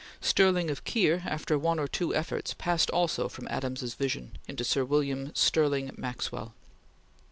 [0.19, 4.83] Stirling of Keir, after one or two efforts, passed also from Adams's vision into Sir
[4.83, 6.55] William Stirling Maxwell.